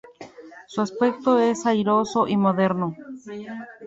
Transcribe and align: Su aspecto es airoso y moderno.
Su 0.65 0.81
aspecto 0.81 1.37
es 1.37 1.67
airoso 1.67 2.27
y 2.27 2.35
moderno. 2.35 2.97